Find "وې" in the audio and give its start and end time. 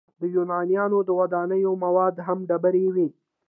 2.93-3.07